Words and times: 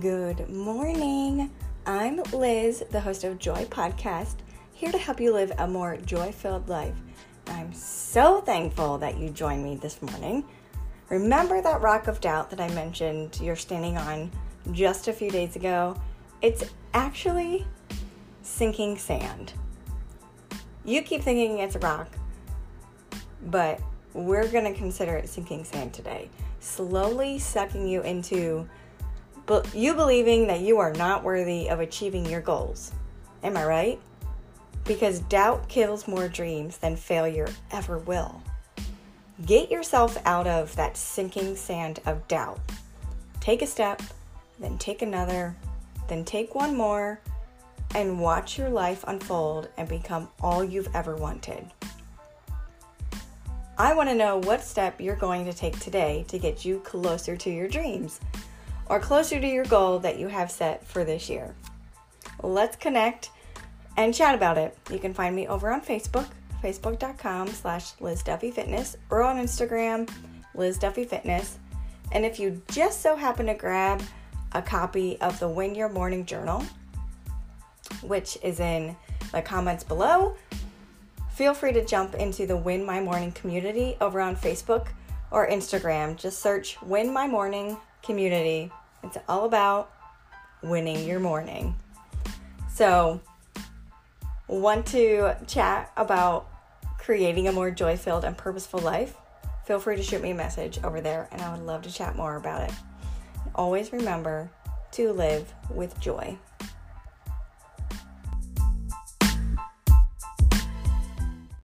Good 0.00 0.48
morning. 0.48 1.50
I'm 1.86 2.22
Liz, 2.32 2.82
the 2.90 3.00
host 3.00 3.24
of 3.24 3.38
Joy 3.38 3.66
Podcast, 3.66 4.36
here 4.72 4.90
to 4.90 4.96
help 4.96 5.20
you 5.20 5.32
live 5.34 5.52
a 5.58 5.66
more 5.66 5.96
joy 5.98 6.32
filled 6.32 6.68
life. 6.68 6.94
I'm 7.48 7.72
so 7.74 8.40
thankful 8.40 8.96
that 8.98 9.18
you 9.18 9.28
joined 9.28 9.62
me 9.62 9.74
this 9.76 10.00
morning. 10.00 10.44
Remember 11.10 11.60
that 11.60 11.82
rock 11.82 12.06
of 12.06 12.20
doubt 12.20 12.48
that 12.50 12.60
I 12.60 12.68
mentioned 12.70 13.38
you're 13.42 13.54
standing 13.56 13.98
on 13.98 14.30
just 14.70 15.08
a 15.08 15.12
few 15.12 15.30
days 15.30 15.56
ago? 15.56 16.00
It's 16.40 16.64
actually 16.94 17.66
sinking 18.42 18.96
sand. 18.96 19.52
You 20.84 21.02
keep 21.02 21.22
thinking 21.22 21.58
it's 21.58 21.74
a 21.74 21.80
rock, 21.80 22.16
but 23.42 23.80
we're 24.14 24.48
going 24.48 24.72
to 24.72 24.78
consider 24.78 25.16
it 25.16 25.28
sinking 25.28 25.64
sand 25.64 25.92
today, 25.92 26.30
slowly 26.60 27.38
sucking 27.38 27.86
you 27.86 28.00
into 28.02 28.68
you 29.74 29.94
believing 29.94 30.46
that 30.46 30.60
you 30.60 30.78
are 30.78 30.92
not 30.92 31.24
worthy 31.24 31.68
of 31.68 31.80
achieving 31.80 32.24
your 32.26 32.40
goals. 32.40 32.92
Am 33.42 33.56
I 33.56 33.64
right? 33.64 34.00
Because 34.84 35.20
doubt 35.20 35.68
kills 35.68 36.08
more 36.08 36.28
dreams 36.28 36.78
than 36.78 36.96
failure 36.96 37.48
ever 37.70 37.98
will. 37.98 38.42
Get 39.46 39.70
yourself 39.70 40.16
out 40.24 40.46
of 40.46 40.74
that 40.76 40.96
sinking 40.96 41.56
sand 41.56 42.00
of 42.06 42.26
doubt. 42.28 42.60
Take 43.40 43.62
a 43.62 43.66
step, 43.66 44.02
then 44.60 44.78
take 44.78 45.02
another, 45.02 45.56
then 46.08 46.24
take 46.24 46.54
one 46.54 46.76
more, 46.76 47.20
and 47.94 48.20
watch 48.20 48.58
your 48.58 48.70
life 48.70 49.04
unfold 49.06 49.68
and 49.76 49.88
become 49.88 50.28
all 50.40 50.62
you've 50.62 50.94
ever 50.94 51.16
wanted. 51.16 51.64
I 53.76 53.94
want 53.94 54.08
to 54.08 54.14
know 54.14 54.38
what 54.38 54.62
step 54.62 55.00
you're 55.00 55.16
going 55.16 55.44
to 55.46 55.52
take 55.52 55.78
today 55.80 56.24
to 56.28 56.38
get 56.38 56.64
you 56.64 56.78
closer 56.80 57.36
to 57.36 57.50
your 57.50 57.68
dreams 57.68 58.20
or 58.92 59.00
closer 59.00 59.40
to 59.40 59.48
your 59.48 59.64
goal 59.64 59.98
that 60.00 60.18
you 60.18 60.28
have 60.28 60.50
set 60.50 60.86
for 60.86 61.02
this 61.02 61.30
year. 61.30 61.54
Let's 62.42 62.76
connect 62.76 63.30
and 63.96 64.12
chat 64.12 64.34
about 64.34 64.58
it. 64.58 64.76
You 64.90 64.98
can 64.98 65.14
find 65.14 65.34
me 65.34 65.48
over 65.48 65.72
on 65.72 65.80
Facebook, 65.80 66.26
facebook.com 66.62 67.48
slash 67.48 67.92
Liz 68.00 68.22
Duffy 68.22 68.50
Fitness, 68.50 68.98
or 69.08 69.22
on 69.22 69.36
Instagram, 69.36 70.10
Liz 70.54 70.76
Duffy 70.76 71.04
Fitness. 71.04 71.56
And 72.12 72.26
if 72.26 72.38
you 72.38 72.60
just 72.68 73.00
so 73.00 73.16
happen 73.16 73.46
to 73.46 73.54
grab 73.54 74.02
a 74.52 74.60
copy 74.60 75.18
of 75.22 75.40
the 75.40 75.48
Win 75.48 75.74
Your 75.74 75.88
Morning 75.88 76.26
Journal, 76.26 76.62
which 78.02 78.36
is 78.42 78.60
in 78.60 78.94
the 79.32 79.40
comments 79.40 79.84
below, 79.84 80.36
feel 81.30 81.54
free 81.54 81.72
to 81.72 81.82
jump 81.82 82.14
into 82.16 82.46
the 82.46 82.58
Win 82.58 82.84
My 82.84 83.00
Morning 83.00 83.32
community 83.32 83.96
over 84.02 84.20
on 84.20 84.36
Facebook 84.36 84.88
or 85.30 85.48
Instagram. 85.48 86.14
Just 86.14 86.40
search 86.40 86.76
Win 86.82 87.10
My 87.10 87.26
Morning 87.26 87.78
Community 88.02 88.70
it's 89.02 89.16
all 89.28 89.44
about 89.44 89.90
winning 90.62 91.06
your 91.06 91.20
morning. 91.20 91.74
So, 92.72 93.20
want 94.48 94.86
to 94.86 95.34
chat 95.46 95.92
about 95.96 96.48
creating 96.98 97.48
a 97.48 97.52
more 97.52 97.70
joy 97.70 97.96
filled 97.96 98.24
and 98.24 98.36
purposeful 98.36 98.80
life? 98.80 99.16
Feel 99.64 99.78
free 99.78 99.96
to 99.96 100.02
shoot 100.02 100.22
me 100.22 100.30
a 100.30 100.34
message 100.34 100.78
over 100.82 101.00
there, 101.00 101.28
and 101.30 101.40
I 101.40 101.52
would 101.52 101.64
love 101.64 101.82
to 101.82 101.92
chat 101.92 102.16
more 102.16 102.36
about 102.36 102.68
it. 102.68 102.74
Always 103.54 103.92
remember 103.92 104.50
to 104.92 105.12
live 105.12 105.52
with 105.70 105.98
joy. 106.00 106.36